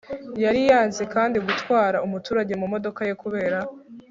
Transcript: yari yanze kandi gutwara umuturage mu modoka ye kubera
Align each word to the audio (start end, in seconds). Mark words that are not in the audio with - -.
yari 0.43 0.61
yanze 0.69 1.03
kandi 1.13 1.37
gutwara 1.47 1.97
umuturage 2.05 2.53
mu 2.61 2.67
modoka 2.73 2.99
ye 3.07 3.13
kubera 3.21 3.57